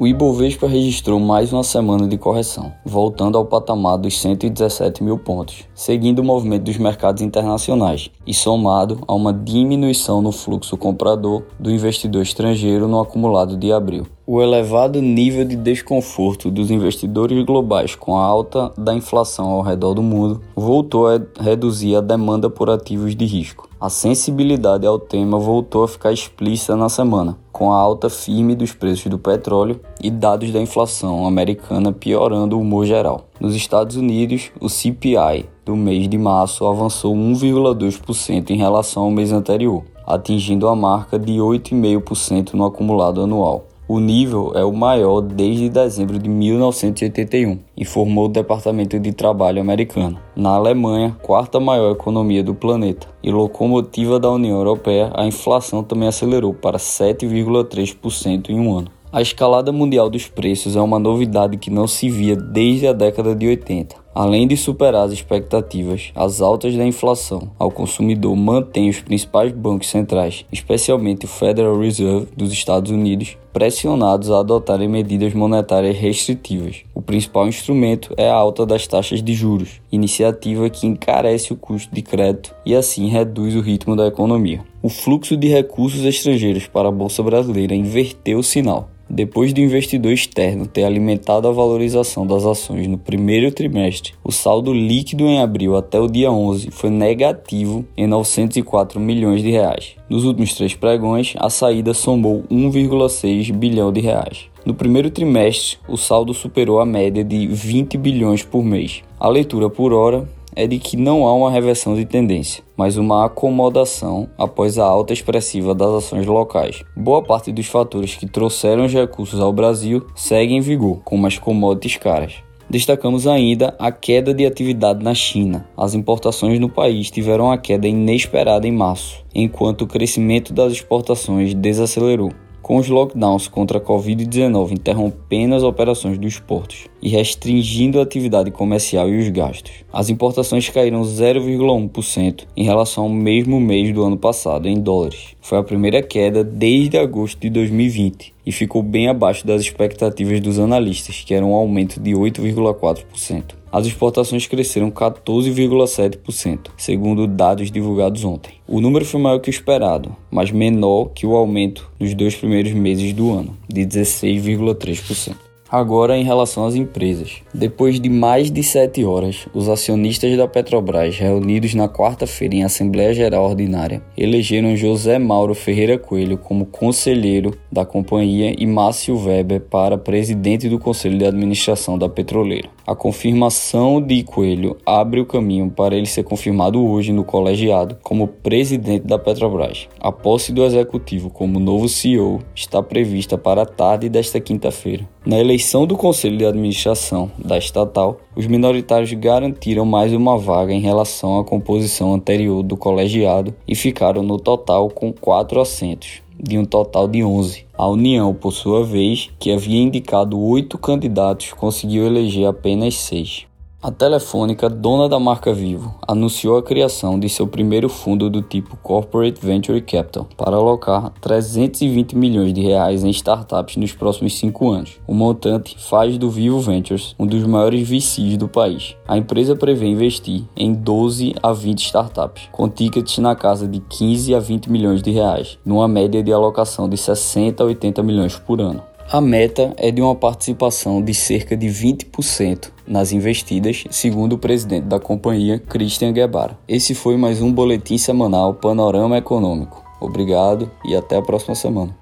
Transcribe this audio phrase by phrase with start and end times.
[0.00, 5.64] O Ibovespa registrou mais uma semana de correção, voltando ao patamar dos 117 mil pontos,
[5.74, 11.70] seguindo o movimento dos mercados internacionais e somado a uma diminuição no fluxo comprador do
[11.70, 14.06] investidor estrangeiro no acumulado de abril.
[14.26, 19.92] O elevado nível de desconforto dos investidores globais com a alta da inflação ao redor
[19.92, 23.68] do mundo voltou a reduzir a demanda por ativos de risco.
[23.78, 28.72] A sensibilidade ao tema voltou a ficar explícita na semana, com a alta firme dos
[28.72, 33.28] preços do petróleo e dados da inflação americana piorando o humor geral.
[33.38, 39.30] Nos Estados Unidos, o CPI do mês de março avançou 1,2% em relação ao mês
[39.30, 43.66] anterior, atingindo a marca de 8,5% no acumulado anual.
[43.92, 50.16] O nível é o maior desde dezembro de 1981, informou o Departamento de Trabalho americano.
[50.36, 56.06] Na Alemanha, quarta maior economia do planeta e locomotiva da União Europeia, a inflação também
[56.06, 58.92] acelerou para 7,3% em um ano.
[59.10, 63.34] A escalada mundial dos preços é uma novidade que não se via desde a década
[63.34, 63.96] de 80.
[64.22, 69.88] Além de superar as expectativas, as altas da inflação ao consumidor mantêm os principais bancos
[69.88, 76.82] centrais, especialmente o Federal Reserve dos Estados Unidos, pressionados a adotarem medidas monetárias restritivas.
[76.94, 81.94] O principal instrumento é a alta das taxas de juros, iniciativa que encarece o custo
[81.94, 84.60] de crédito e assim reduz o ritmo da economia.
[84.82, 88.90] O fluxo de recursos estrangeiros para a bolsa brasileira inverteu o sinal.
[89.12, 94.72] Depois do investidor externo ter alimentado a valorização das ações no primeiro trimestre, o saldo
[94.72, 99.96] líquido em abril até o dia 11 foi negativo em 904 milhões de reais.
[100.08, 104.48] Nos últimos três pregões, a saída somou 1,6 bilhão de reais.
[104.64, 109.02] No primeiro trimestre, o saldo superou a média de 20 bilhões por mês.
[109.18, 110.28] A leitura por hora
[110.60, 115.14] é de que não há uma reversão de tendência, mas uma acomodação após a alta
[115.14, 116.84] expressiva das ações locais.
[116.94, 121.38] Boa parte dos fatores que trouxeram os recursos ao Brasil seguem em vigor, como as
[121.38, 122.34] commodities caras.
[122.68, 125.66] Destacamos ainda a queda de atividade na China.
[125.74, 131.54] As importações no país tiveram uma queda inesperada em março, enquanto o crescimento das exportações
[131.54, 132.30] desacelerou
[132.70, 138.52] com os lockdowns contra a Covid-19 interrompendo as operações dos portos e restringindo a atividade
[138.52, 139.72] comercial e os gastos.
[139.92, 145.34] As importações caíram 0,1% em relação ao mesmo mês do ano passado em dólares.
[145.40, 150.60] Foi a primeira queda desde agosto de 2020 e ficou bem abaixo das expectativas dos
[150.60, 158.54] analistas, que eram um aumento de 8,4% as exportações cresceram 14,7%, segundo dados divulgados ontem.
[158.66, 162.72] O número foi maior que o esperado, mas menor que o aumento nos dois primeiros
[162.72, 165.49] meses do ano, de 16,3%.
[165.72, 167.42] Agora, em relação às empresas.
[167.54, 173.14] Depois de mais de sete horas, os acionistas da Petrobras, reunidos na quarta-feira em Assembleia
[173.14, 179.96] Geral Ordinária, elegeram José Mauro Ferreira Coelho como conselheiro da companhia e Márcio Weber para
[179.96, 182.68] presidente do Conselho de Administração da Petroleira.
[182.84, 188.26] A confirmação de Coelho abre o caminho para ele ser confirmado hoje no colegiado como
[188.26, 189.88] presidente da Petrobras.
[190.00, 195.08] A posse do executivo como novo CEO está prevista para a tarde desta quinta-feira.
[195.24, 200.80] Na eleição do Conselho de Administração da estatal, os minoritários garantiram mais uma vaga em
[200.80, 206.64] relação à composição anterior do colegiado e ficaram no total com quatro assentos de um
[206.64, 207.66] total de 11.
[207.76, 213.49] A União, por sua vez, que havia indicado oito candidatos, conseguiu eleger apenas seis.
[213.82, 218.76] A Telefônica, dona da marca Vivo, anunciou a criação de seu primeiro fundo do tipo
[218.76, 225.00] Corporate Venture Capital para alocar 320 milhões de reais em startups nos próximos cinco anos.
[225.06, 228.96] O montante faz do Vivo Ventures um dos maiores VCs do país.
[229.08, 234.34] A empresa prevê investir em 12 a 20 startups, com tickets na casa de 15
[234.34, 238.60] a 20 milhões de reais, numa média de alocação de 60 a 80 milhões por
[238.60, 238.82] ano.
[239.10, 244.86] A meta é de uma participação de cerca de 20% nas investidas, segundo o presidente
[244.86, 246.58] da companhia, Christian Guevara.
[246.66, 249.84] Esse foi mais um boletim semanal Panorama Econômico.
[250.00, 251.96] Obrigado e até a próxima semana.